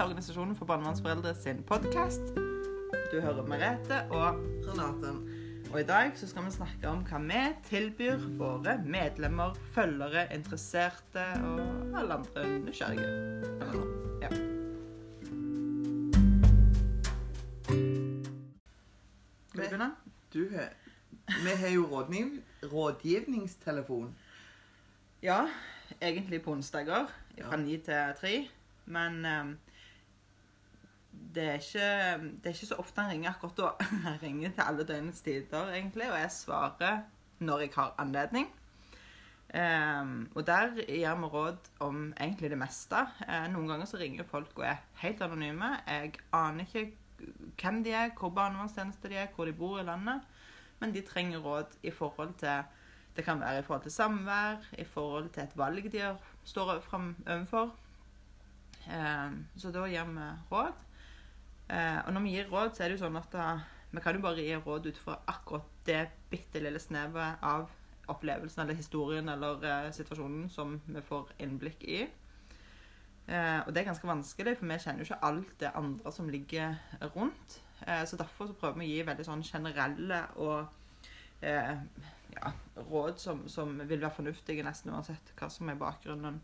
[0.00, 2.30] til Organisasjonen for barnevernsforeldre sin podkast.
[3.12, 5.10] Du hører Merete og Renate.
[5.72, 11.26] Og i dag så skal vi snakke om hva vi tilbyr våre medlemmer, følgere, interesserte
[11.44, 11.60] og
[12.00, 13.12] alle andre nysgjerrige.
[14.24, 14.32] Ja.
[19.50, 19.90] Skal vi begynne?
[20.32, 20.74] Du, har-
[21.44, 24.14] vi har jo rådgiv, rådgivningstelefon.
[25.22, 25.42] Ja,
[26.02, 27.06] egentlig på onsdager
[27.42, 28.48] fra ni til tre.
[28.86, 29.58] Men ehm,
[31.34, 31.88] det, er ikke,
[32.42, 33.88] det er ikke så ofte han ringer akkurat da.
[34.06, 37.02] Han ringer til alle døgnets tider, egentlig, og jeg svarer
[37.40, 38.48] når jeg har anledning.
[39.50, 43.00] Um, og der gir vi råd om egentlig det meste.
[43.26, 45.72] Uh, noen ganger så ringer folk og er helt anonyme.
[45.88, 46.92] Jeg aner ikke
[47.60, 50.22] hvem de er, hvor barnevernstjeneste de er, hvor de bor i landet.
[50.80, 52.62] Men de trenger råd i forhold til
[53.16, 57.74] Det kan være i forhold til samvær, i forhold til et valg de står overfor.
[58.86, 60.72] Um, så da gir vi råd.
[61.70, 63.44] Eh, og når vi gir råd, så er det jo sånn at da,
[63.90, 67.68] vi kan jo bare gi råd ut fra akkurat det bitte lille snevet av
[68.10, 72.00] opplevelsen eller historien eller eh, situasjonen som vi får innblikk i.
[73.30, 76.30] Eh, og det er ganske vanskelig, for vi kjenner jo ikke alt det andre som
[76.32, 76.74] ligger
[77.14, 77.60] rundt.
[77.86, 81.76] Eh, så derfor så prøver vi å gi veldig sånn generelle og eh,
[82.34, 82.54] ja,
[82.90, 86.42] råd som, som vil være fornuftige nesten uansett hva som er bakgrunnen.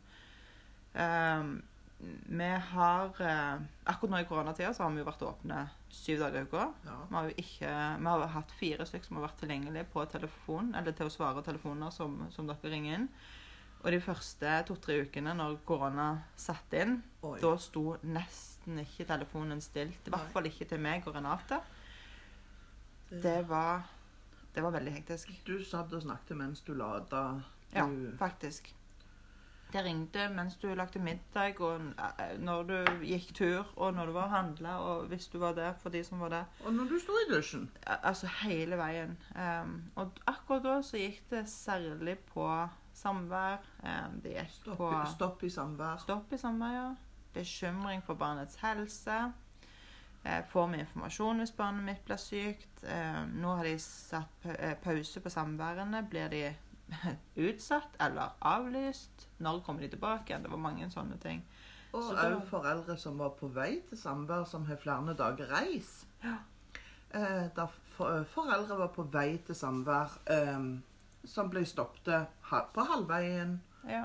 [1.99, 6.43] Vi har eh, Akkurat nå i koronatida så har vi jo vært åpne syv dager
[6.43, 6.67] i uka.
[6.85, 6.97] Ja.
[7.09, 7.73] Vi har jo ikke,
[8.03, 11.45] vi har hatt fire stykker som har vært tilgjengelige på telefon, eller til å svare
[11.47, 13.09] telefoner som, som dere ringer inn.
[13.85, 17.37] Og de første to-tre ukene når korona satte inn, Oi.
[17.41, 20.09] da sto nesten ikke telefonen stilt.
[20.09, 21.61] I hvert fall ikke til meg og Renate.
[23.09, 23.87] Det var,
[24.53, 25.31] det var veldig hektisk.
[25.47, 27.29] Du satt og snakket mens du lada.
[27.71, 27.87] Du, Ja,
[28.19, 28.73] faktisk.
[29.73, 34.13] Det ringte mens du lagde middag, og eh, når du gikk tur, og når du
[34.13, 36.45] var og handla, og hvis du var der for de som var der.
[36.65, 37.67] Og når du sto i dusjen.
[38.03, 39.17] Altså hele veien.
[39.35, 42.47] Um, og akkurat da så gikk det særlig på
[42.95, 43.59] samvær.
[43.83, 45.99] Um, det gikk Stopp, på stopp i samvær.
[46.05, 46.87] stopp i samvær, ja.
[47.35, 49.19] Bekymring for barnets helse.
[50.27, 52.81] Eh, får vi informasjon hvis barnet mitt blir sykt?
[52.83, 56.01] Eh, nå har de satt eh, pause på samværene.
[56.11, 56.41] Blir de
[57.37, 59.29] utsatt eller avlyst?
[59.39, 60.39] Når kommer de tilbake?
[60.43, 61.43] Det var mange sånne ting.
[61.93, 66.05] Og Så da- foreldre som var på vei til samvær, som har flere dager reis.
[66.25, 66.37] Ja.
[67.15, 70.67] Eh, da for, foreldre var på vei til samvær, eh,
[71.25, 72.27] som ble stoppet
[72.75, 73.61] på halvveien.
[73.89, 74.05] Ja.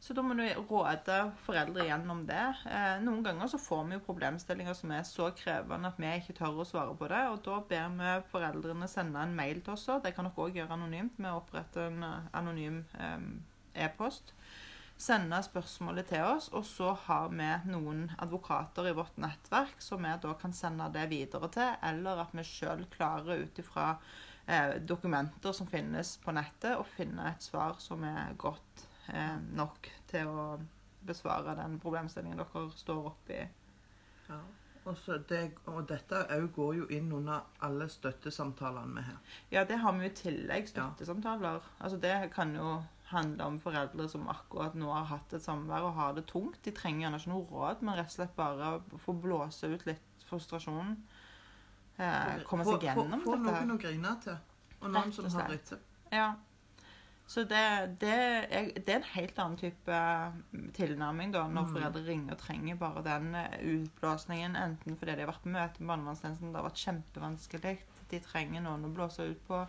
[0.00, 2.44] Så da må du råde foreldre gjennom det.
[2.64, 6.38] Eh, noen ganger så får vi jo problemstillinger som er så krevende at vi ikke
[6.38, 7.20] tør å svare på det.
[7.28, 9.84] Og da ber vi foreldrene sende en mail til oss.
[10.00, 13.28] Det kan dere òg gjøre anonymt med å opprette en eh, anonym eh,
[13.84, 14.32] e-post.
[15.00, 20.12] Sende spørsmålet til oss, og så har vi noen advokater i vårt nettverk som vi
[20.24, 23.94] da kan sende det videre til, eller at vi sjøl klarer ut ifra
[24.44, 28.89] eh, dokumenter som finnes på nettet, å finne et svar som er godt eh,
[29.56, 30.60] nok til å
[31.06, 33.40] besvare den problemstillingen dere står oppi.
[34.28, 34.40] Ja.
[35.28, 36.22] Det, og dette
[36.56, 39.18] går jo inn under alle støttesamtalene vi har.
[39.52, 41.60] Ja, det har vi jo i tillegg støttesamtaler.
[41.78, 42.78] Altså Det kan jo
[43.10, 46.62] handle om foreldre som akkurat nå har hatt et samvær og har det tungt.
[46.64, 50.24] De trenger gjerne ikke noe råd, men rett og slett bare få blåse ut litt
[50.30, 50.96] frustrasjon.
[51.98, 53.54] Eh, komme Få- seg gjennom få, få dette.
[53.56, 54.38] Få noen å grine til.
[54.80, 55.64] Og noen og som har slett.
[55.66, 55.78] til.
[56.10, 56.34] Ja.
[57.30, 57.62] Så det,
[58.02, 59.98] det, er, det er en helt annen type
[60.50, 61.72] mm, tilnærming da, når Mm.
[61.76, 64.56] foreldre ringer og trenger bare den eh, utblåsningen.
[64.58, 67.76] Enten fordi de har vært på møte med barnevernstjenesten, det har vært kjempevanskelig,
[68.10, 69.60] de trenger noen å blåse ut på.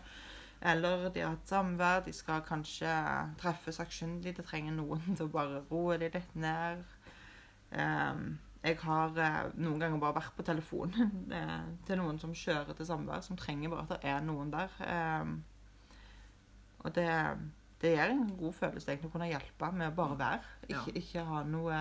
[0.71, 2.95] Eller de har hatt samvær, de skal kanskje
[3.41, 6.81] treffe sakkyndig, de trenger noen til å bare roe de litt ned.
[7.71, 8.25] Um,
[8.65, 12.89] jeg har eh, noen ganger bare vært på telefonen eh, til noen som kjører til
[12.89, 14.73] samvær, som trenger bare at det er noen der.
[14.85, 15.39] Ehm,
[16.81, 17.07] og det,
[17.81, 20.49] det gir en god følelse egentlig å kunne hjelpe med å bare være.
[20.69, 21.77] Ikke, ikke ha noe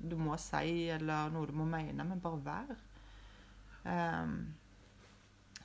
[0.00, 2.76] du må si eller noe du må mene, men bare være.
[3.84, 4.34] Um,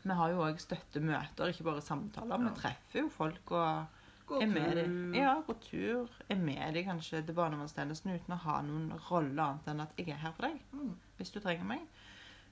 [0.07, 2.41] vi har jo òg støttemøter, ikke bare samtaler.
[2.45, 3.93] Vi treffer jo folk og
[4.27, 5.15] Gå er med tur.
[5.15, 6.09] ja, gå tur.
[6.29, 10.09] Er med de kanskje til barnevernstjenesten uten å ha noen rolle annet enn at jeg
[10.11, 10.95] er her for deg Mm.
[11.17, 11.85] hvis du trenger meg.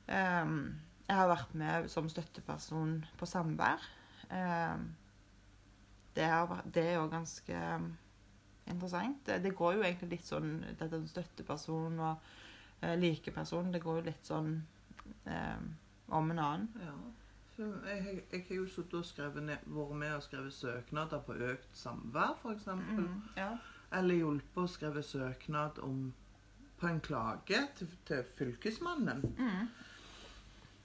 [0.07, 0.75] Um,
[1.07, 3.83] jeg har vært med som støtteperson på samvær.
[4.31, 4.87] Ehm,
[6.15, 7.89] det, er, det er jo ganske um,
[8.71, 9.19] interessant.
[9.25, 12.31] Det, det går jo egentlig litt sånn Dette med støtteperson og
[12.81, 14.55] eh, likeperson, det går jo litt sånn
[15.25, 15.61] eh,
[16.15, 16.67] om en annen.
[16.81, 16.95] Ja.
[17.55, 21.77] Jeg, jeg har jo sittet og skrevet ned, vært med og skrevet søknader på økt
[21.77, 22.67] samvær, f.eks.
[22.67, 23.53] Mm, ja.
[23.95, 26.09] Eller hjulpet og skrevet søknad om
[26.75, 29.21] på en klage til, til fylkesmannen.
[29.37, 29.69] Mm.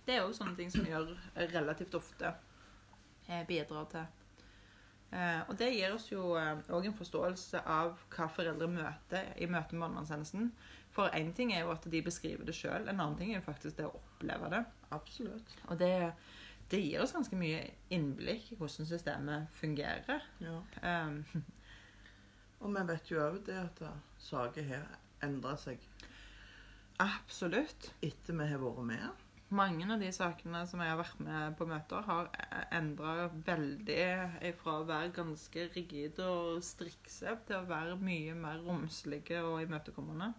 [0.06, 1.10] Det er jo sånne ting som gjør
[1.50, 2.30] relativt ofte
[3.26, 4.06] eh, bidrar til.
[5.10, 9.74] Eh, og det gir oss jo òg en forståelse av hva foreldre møter i møte
[9.74, 10.52] med barnevernstjenesten.
[10.94, 13.46] For én ting er jo at de beskriver det sjøl, en annen ting er jo
[13.46, 14.64] faktisk det å oppleve det.
[14.94, 15.54] Absolutt.
[15.68, 15.92] Og det,
[16.70, 17.62] det gir oss ganske mye
[17.94, 20.26] innblikk i hvordan systemet fungerer.
[20.42, 20.60] Ja.
[20.82, 21.24] Um,
[22.60, 23.78] Og vi vet jo òg det at
[24.20, 24.88] saker har
[25.24, 25.80] endra seg
[27.00, 27.92] absolutt.
[28.04, 29.22] etter vi har vært med.
[29.50, 32.28] Mange av de sakene som jeg har vært med på møter, har
[32.76, 39.40] endra veldig fra å være ganske rigide og strikse til å være mye mer romslige
[39.42, 40.30] og imøtekommende.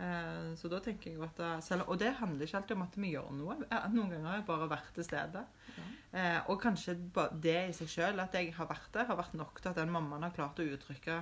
[0.00, 3.14] Eh, Så da tenker jeg at selv, Og det handler ikke alltid om at vi
[3.14, 3.56] gjør noe.
[3.70, 5.46] Eh, Noen ganger har jeg bare vært til stede.
[6.12, 6.42] Ja.
[6.48, 6.96] og kanskje
[7.40, 9.92] det i seg sjøl, at jeg har vært der, har vært nok til at den
[9.94, 11.20] mammaen har klart å uttrykke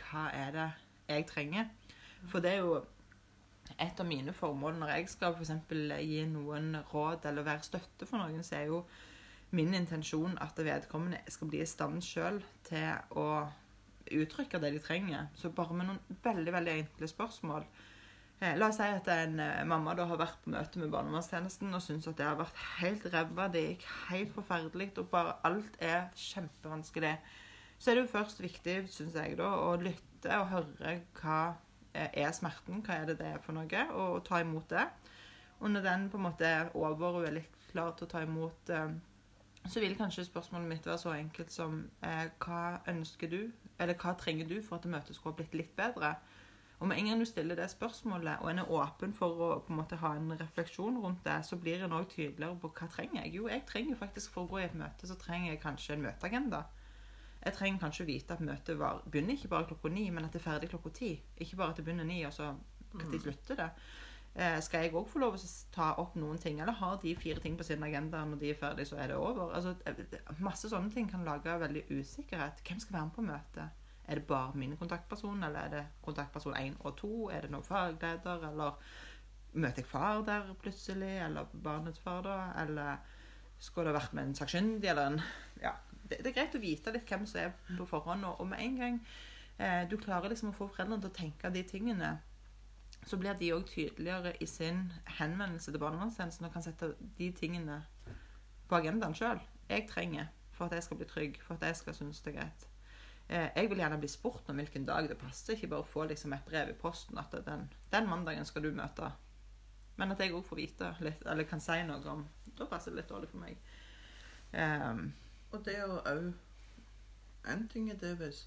[0.00, 0.68] hva er det
[1.08, 1.68] jeg trenger.
[2.26, 2.78] For det er jo
[3.78, 8.22] et av mine formål når jeg skal eksempel gi noen råd eller være støtte for
[8.22, 8.82] noen, så er jo
[9.56, 12.38] min intensjon at vedkommende skal bli i stand sjøl
[12.68, 13.26] til å
[14.10, 15.30] uttrykke det de trenger.
[15.38, 17.66] Så bare med noen veldig veldig enkle spørsmål.
[18.40, 21.74] Eh, La oss si at en eh, mamma da har vært på møte med barnevernstjenesten
[21.76, 25.76] og syns at det har vært helt ræva, det gikk helt forferdelig, og bare alt
[25.84, 27.16] er kjempevanskelig.
[27.80, 31.40] Så er det jo først viktig, syns jeg, da, å lytte og høre hva
[31.94, 34.86] er smerten, hva er det det er for noe, og ta imot det.
[35.60, 38.22] Og når den på en måte er over og er litt klar til å ta
[38.24, 38.92] imot, eh,
[39.68, 43.40] så vil kanskje spørsmålet mitt være så enkelt som eh, hva ønsker du,
[43.78, 46.14] eller hva trenger du for at møtet skulle ha blitt litt bedre?
[46.80, 49.74] Og med en gang du stiller det spørsmålet, og en er åpen for å på
[49.74, 53.20] en måte ha en refleksjon rundt det, så blir en òg tydeligere på hva trenger
[53.20, 53.34] jeg.
[53.36, 56.06] Jo, jeg trenger faktisk for å gå i et møte, så trenger jeg kanskje en
[56.06, 56.62] møteagenda.
[57.44, 60.42] Jeg trenger kanskje vite at møtet var, begynner ikke bare klokka ni, men at det
[60.42, 61.14] er ferdig klokka ti.
[61.40, 62.52] Ikke bare at det begynner ni, og så
[62.92, 63.68] når slutter det.
[64.34, 65.40] Eh, skal jeg òg få lov å
[65.74, 68.58] ta opp noen ting, eller har de fire ting på sin agenda, når de er
[68.58, 69.50] ferdig, så er det over?
[69.56, 72.62] Altså, eh, masse sånne ting kan lage veldig usikkerhet.
[72.66, 73.70] Hvem skal være med på møtet?
[74.06, 77.30] Er det bare min kontaktperson, eller er det kontaktperson 1 og 2?
[77.30, 78.78] Er det noen fagleder, eller
[79.52, 82.38] møter jeg far der plutselig, eller barnets far da?
[82.62, 82.96] Eller
[83.58, 85.22] skulle det vært med en sakkyndig, eller en
[85.62, 85.72] Ja.
[86.10, 88.64] Det, det er greit å vite litt hvem som er på forhånd, og, og med
[88.64, 88.98] en gang
[89.58, 92.16] eh, du klarer liksom å få foreldrene til å tenke de tingene,
[93.06, 94.90] så blir de òg tydeligere i sin
[95.20, 97.78] henvendelse til barnevernstjenesten og kan sette de tingene
[98.68, 99.40] på agendaen sjøl.
[99.70, 102.38] Jeg trenger for at jeg skal bli trygg, for at jeg skal synes det er
[102.42, 102.66] greit.
[103.30, 106.34] Eh, Jeg vil gjerne bli spurt om hvilken dag det passer, ikke bare få liksom
[106.36, 109.12] et brev i posten at den, den mandagen skal du møte.
[109.96, 112.22] Men at jeg òg får vite litt, eller kan si noe om
[112.56, 113.58] Da passer det litt dårlig for meg.
[114.52, 115.12] Ehm,
[115.52, 116.32] Og det er òg
[117.50, 118.42] En ting er det hvis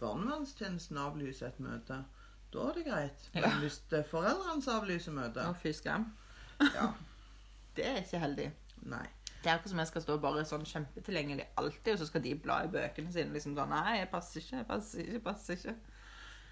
[0.00, 1.96] barnevernstjenesten avlyser et møte.
[2.52, 3.24] Da er det greit.
[3.34, 3.50] Men Ja.
[3.58, 6.12] hvis det er foreldrene som avlyser møtet Å, fy skam.
[6.60, 6.92] Ja.
[7.76, 8.46] Det er ikke heldig.
[8.88, 9.06] Nei.
[9.42, 12.34] Det er akkurat som jeg skal stå bare sånn kjempetilgjengelig alltid, og så skal de
[12.40, 15.58] bla i bøkene sine liksom da, Nei, jeg passer ikke, jeg passer ikke, jeg passer
[15.58, 15.74] ikke.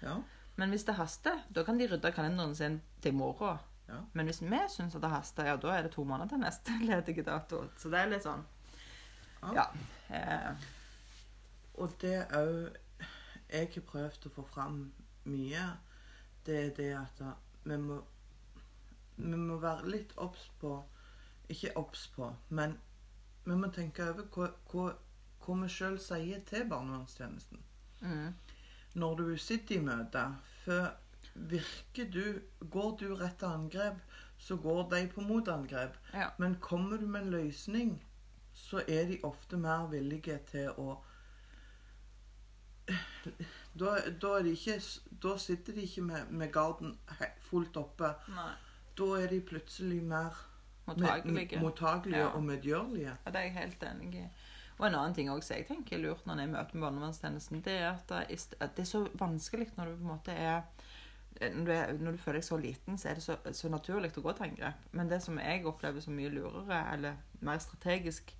[0.03, 0.13] Ja.
[0.55, 3.57] Men hvis det haster, da kan de rydde kalenderen sin til i morgen.
[3.89, 3.97] Ja.
[4.13, 6.77] Men hvis vi syns at det haster, ja, da er det to måneder til neste
[6.91, 7.63] ledige dato.
[7.77, 8.45] Så det er litt sånn
[9.53, 9.65] Ja.
[10.09, 10.55] Eh,
[11.75, 12.75] Og det òg
[13.51, 14.91] jeg har prøvd å få fram
[15.25, 15.65] mye,
[16.45, 17.33] det er det at da,
[17.63, 18.01] vi må
[19.17, 20.83] Vi må være litt obs på
[21.49, 22.77] Ikke obs på, men
[23.45, 24.85] vi må tenke over hva, hva,
[25.45, 27.59] hva vi sjøl sier til barnevernstjenesten.
[28.01, 28.33] mm,
[28.95, 30.23] Når du sitter i møte,
[30.65, 30.91] for
[31.35, 33.99] virker du Går du rett til angrep,
[34.37, 35.95] så går de på motangrep.
[36.13, 36.29] ja.
[36.37, 38.03] Men kommer du med en løsning,
[38.55, 40.95] så er de ofte mer villige til å
[43.75, 44.75] Da, da, er de ikke,
[45.23, 46.91] da sitter de ikke med, med garden
[47.47, 48.11] fullt oppe.
[48.35, 48.51] Nei.
[48.95, 50.37] Da er de plutselig mer
[50.85, 51.59] Mottagelige.
[51.59, 52.27] mottagelige Ja.
[52.37, 53.15] og medgjørlige.
[53.25, 54.27] Ja, det er jeg helt enig i.
[54.77, 57.97] Og en annen ting også jeg tenker er lurt når jeg møter med barnevernstjenesten, er
[58.09, 60.61] det er, at det er så vanskelig når du på en måte er
[61.41, 64.13] når du, er, når du føler deg så liten, så er det så, så naturlig
[64.15, 64.85] å gå til angrep.
[64.95, 68.31] Men det som jeg opplever som mye lurere, eller mer strategisk,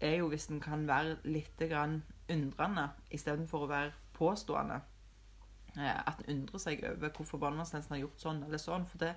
[0.00, 4.80] er jo hvis en kan være litt grann undrende istedenfor å være påstående.
[5.78, 8.86] Eh, At en undrer seg over hvorfor barnevernstjenesten har gjort sånn eller sånn.
[8.90, 9.14] For det,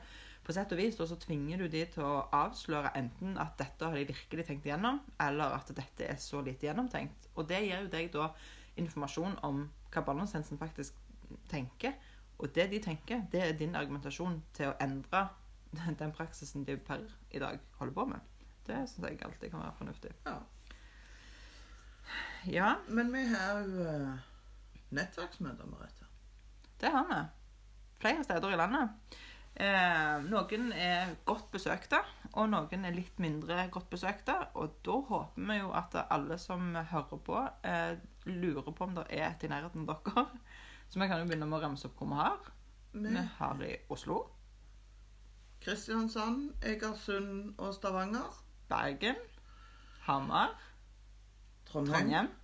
[0.48, 3.98] på sett og vis så tvinger du de til å avsløre enten at dette har
[3.98, 7.28] de virkelig tenkt igjennom, eller at dette er så lite gjennomtenkt.
[7.36, 8.30] Og det gir jo deg da
[8.80, 10.96] informasjon om hva barnevernstjenesten faktisk
[11.52, 11.98] tenker.
[12.38, 15.28] Og det de tenker, det er din argumentasjon til å endre
[16.02, 18.20] den praksisen de per i dag holder på med.
[18.68, 20.12] Det syns jeg alltid kan være fornuftig.
[20.28, 20.38] Ja.
[22.48, 24.20] Ja, Men vi har jo eh,
[24.96, 26.06] nettverksmøter, Merete.
[26.80, 27.24] det har vi.
[28.00, 29.18] flere steder i landet.
[29.58, 32.00] Eh, noen er godt besøkte,
[32.38, 34.36] og noen er litt mindre godt besøkte.
[34.56, 39.08] Og da håper vi jo at alle som hører på, eh, lurer på om det
[39.10, 40.28] er et i nærheten av dere.
[40.88, 42.50] Så vi kan jo begynne med å ramse opp hvor vi har.
[42.98, 44.24] Vi har i Oslo,
[45.62, 48.30] Kristiansand, Egersund og Stavanger.
[48.70, 49.16] Bergen,
[50.08, 50.54] Hamar,
[51.68, 52.04] Trondheim.
[52.04, 52.36] Trondheim.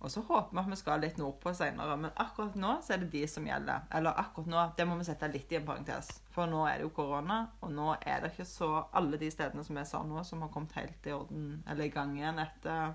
[0.00, 3.02] Og så håper vi at vi skal litt nordpå senere, men akkurat nå så er
[3.02, 3.82] det de som gjelder.
[3.92, 6.08] Eller akkurat nå, det må vi sette litt i en parentes.
[6.32, 9.64] For nå er det jo korona, og nå er det ikke så alle de stedene
[9.66, 12.94] som jeg sa nå, som har kommet helt i orden, eller i gang igjen etter,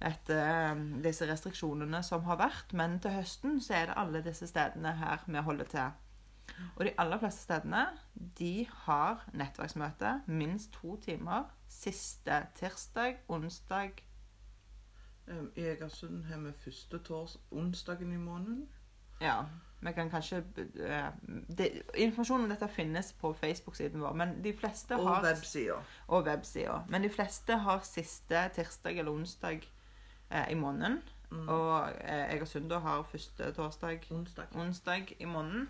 [0.00, 2.74] etter um, disse restriksjonene som har vært.
[2.76, 5.98] Men til høsten så er det alle disse stedene her vi holder til.
[6.76, 7.86] Og de aller fleste stedene
[8.38, 14.02] de har nettverksmøte minst to timer siste tirsdag, onsdag
[15.56, 18.68] I Egersund har vi første tors onsdagen i måneden.
[19.20, 19.44] Ja,
[19.80, 21.06] vi kan kanskje eh,
[21.48, 25.22] det, Informasjon om dette finnes på Facebook-siden vår, men de fleste har
[26.08, 26.80] og websida.
[26.88, 29.68] Men de fleste har siste tirsdag eller onsdag
[30.30, 31.00] eh, i måneden.
[31.30, 31.48] Mm.
[31.48, 34.46] Og eh, og Sunda har første torsdag Onsdag.
[34.54, 35.68] onsdag i måneden.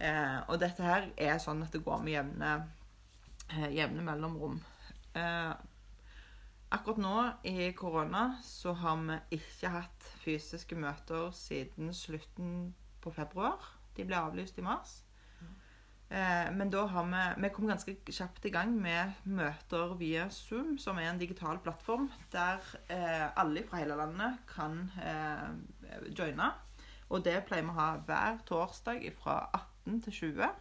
[0.00, 2.68] Eh, og dette her er sånn at det går med jevne,
[3.50, 4.60] eh, jevne mellomrom.
[5.14, 5.52] Eh,
[6.74, 13.60] akkurat nå i korona så har vi ikke hatt fysiske møter siden slutten på februar.
[13.96, 15.03] De ble avlyst i mars.
[16.10, 20.78] Eh, men da har vi Vi kom ganske kjapt i gang med møter via Zoom,
[20.78, 25.48] som er en digital plattform der eh, alle fra hele landet kan eh,
[26.18, 26.52] joine.
[27.10, 30.52] Og det pleier vi å ha hver torsdag fra 18 til 20.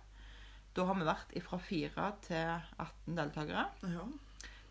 [0.76, 3.68] Da har vi vært fra 4 til 18 deltakere.
[3.84, 4.08] Ja.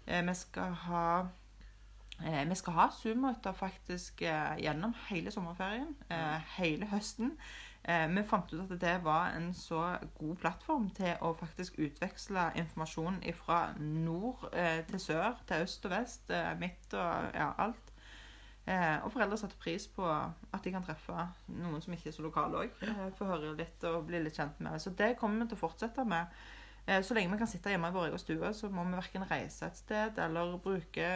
[0.06, 1.26] Eh, vi skal ha
[2.24, 7.36] eh, vi skal ha Zoom-møter faktisk gjennom hele sommerferien, eh, hele høsten.
[7.82, 9.80] Eh, vi fant ut at det var en så
[10.14, 15.94] god plattform til å faktisk utveksle informasjon fra nord eh, til sør, til øst og
[15.96, 17.88] vest, eh, midt og ja, alt.
[18.62, 22.60] Og foreldre setter pris på at de kan treffe noen som ikke er så lokale
[22.60, 22.76] òg.
[23.18, 24.78] Få høre litt og bli litt kjent med.
[24.78, 26.30] Så det kommer vi til å fortsette med.
[27.02, 29.66] Så lenge vi kan sitte hjemme i vår egen stue, så må vi verken reise
[29.66, 31.08] et sted eller bruke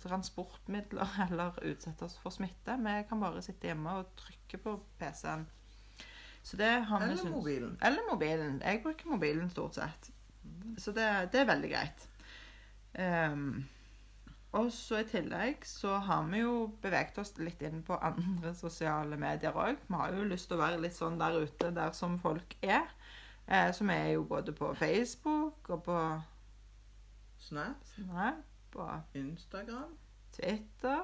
[0.00, 2.78] transportmidler eller utsette oss for smitte.
[2.88, 5.44] Vi kan bare sitte hjemme og trykke på PC-en.
[6.44, 7.78] Så det har vi Eller mobilen.
[7.82, 8.58] Eller mobilen.
[8.64, 10.10] Jeg bruker mobilen stort sett.
[10.78, 12.08] Så det, det er veldig greit.
[12.98, 13.64] Um,
[14.54, 19.16] og så i tillegg så har vi jo beveget oss litt inn på andre sosiale
[19.18, 19.80] medier òg.
[19.88, 22.86] Vi har jo lyst til å være litt sånn der ute der som folk er.
[23.48, 25.98] Eh, så vi er jo både på Facebook og på
[27.44, 29.96] Snap, Snap og Instagram,
[30.32, 31.02] Twitter,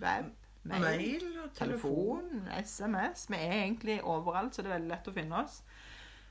[0.00, 0.30] web,
[0.64, 2.28] mail, mail og telefon.
[2.30, 3.26] telefon, SMS.
[3.30, 5.62] Vi er egentlig overalt, så det er veldig lett å finne oss.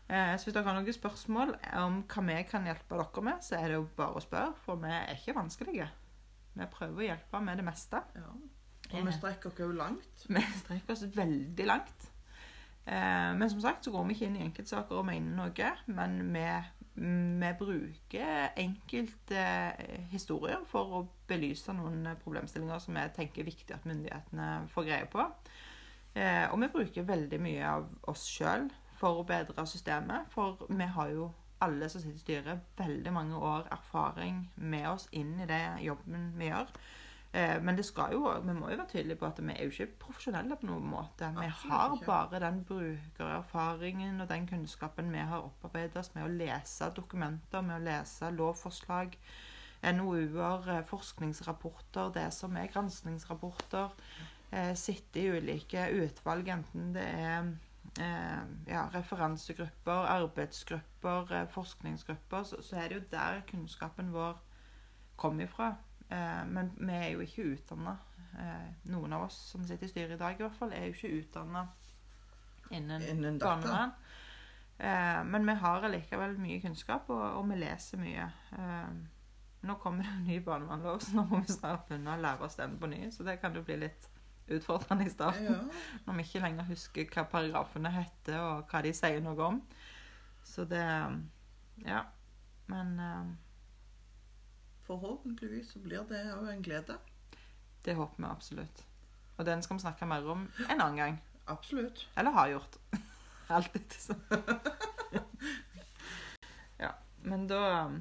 [0.10, 3.58] Eh, Så hvis dere har noen spørsmål om hva vi kan hjelpe dere med, så
[3.60, 5.90] er det jo bare å spørre, for vi er ikke vanskelige.
[6.56, 8.02] Vi prøver å hjelpe med det meste.
[8.16, 8.32] Ja.
[8.90, 10.26] Og vi strekker oss jo langt.
[10.28, 12.08] Vi strekker oss veldig langt.
[12.88, 16.34] Eh, Men som sagt så går vi ikke inn i enkeltsaker og mener noe, men
[16.34, 16.46] vi,
[17.00, 23.76] vi bruker enkelte eh, historier for å belyse noen problemstillinger som jeg tenker er viktig
[23.76, 25.26] at myndighetene får greie på.
[26.14, 28.68] Eh, Og vi bruker veldig mye av oss sjøl
[29.00, 31.30] for å bedre systemet, for vi har jo
[31.64, 36.34] alle som sitter i styret, veldig mange år erfaring med oss inn i det jobben
[36.40, 36.72] vi gjør.
[37.34, 39.70] Eh, Men det skal jo, vi må jo være tydelige på at vi er jo
[39.70, 41.28] ikke profesjonelle på noen måte.
[41.36, 46.90] Vi har bare den brukererfaringen og den kunnskapen vi har opparbeidet oss med å lese
[46.96, 49.18] dokumenter, med å lese lovforslag,
[49.84, 53.90] NOU-er, eh, forskningsrapporter, det som er granskningsrapporter.
[54.52, 57.52] Eh, Sitte i ulike utvalg, enten det er
[58.02, 64.42] eh, ja, referansegrupper, arbeidsgrupper, forskningsgrupper, så, så er det jo der kunnskapen vår
[65.16, 65.76] kommer ifra.
[66.10, 67.98] Eh, men vi er jo ikke utdanna.
[68.40, 70.96] Eh, noen av oss som sitter i styret i dag, i hvert fall, er jo
[70.98, 71.68] ikke utdanna
[72.72, 73.94] innen, Innen barnevern.
[74.78, 78.30] Eh, men vi har allikevel mye kunnskap, og, og vi leser mye.
[79.60, 82.56] Nå kommer det en ny barnevernlov, så nå må vi snart begynne å lære oss
[82.58, 83.10] den på ny.
[83.12, 84.08] Så det kan jo bli litt
[84.50, 85.50] utfordrende i starten.
[85.52, 85.98] Ja.
[86.06, 89.60] Når vi ikke lenger husker hva paragrafene heter, og hva de sier noe om.
[90.48, 90.86] Så det
[91.86, 92.06] Ja.
[92.70, 92.98] Men
[94.90, 96.96] Forhåpentligvis så blir det òg en glede.
[97.86, 98.86] det håper vi absolutt.
[99.38, 101.20] Og den skal vi snakke mer om en annen gang.
[101.48, 102.10] Absolutt.
[102.18, 102.78] Eller har gjort.
[103.50, 103.92] Alltid.
[103.92, 104.16] Så.
[106.84, 106.90] ja.
[107.22, 107.92] Men da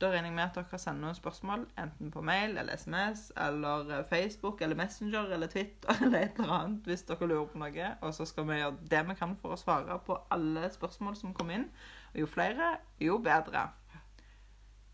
[0.00, 4.06] Da regner jeg med at dere sender noen spørsmål enten på mail eller SMS eller
[4.08, 7.92] Facebook eller Messenger eller Twitter eller et eller annet hvis dere lurer på noe.
[8.00, 11.34] Og så skal vi gjøre det vi kan for å svare på alle spørsmål som
[11.34, 11.70] kommer inn.
[12.14, 13.68] Og jo flere, jo bedre.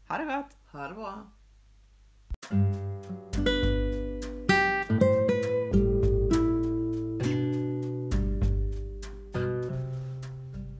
[0.08, 0.52] Ha det godt.
[0.72, 1.10] Ha det bra.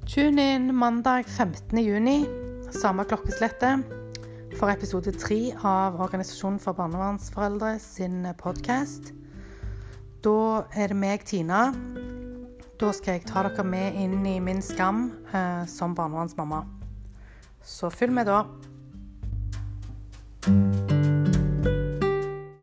[0.09, 1.77] Tune inn mandag 15.
[1.85, 2.23] juni,
[2.73, 3.85] samme klokkeslettet,
[4.57, 9.13] for episode tre av Organisasjonen for barnevernsforeldre sin podkast.
[10.25, 11.67] Da er det meg, Tina.
[12.81, 16.65] Da skal jeg ta dere med inn i min skam eh, som barnevernsmamma.
[17.61, 18.41] Så følg med da.